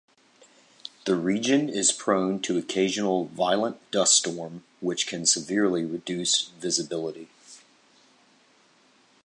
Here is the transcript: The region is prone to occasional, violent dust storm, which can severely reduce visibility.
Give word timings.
The 1.05 1.13
region 1.15 1.69
is 1.69 1.91
prone 1.91 2.41
to 2.41 2.57
occasional, 2.57 3.25
violent 3.25 3.77
dust 3.91 4.15
storm, 4.15 4.63
which 4.79 5.05
can 5.05 5.27
severely 5.27 5.85
reduce 5.85 6.47
visibility. 6.59 7.29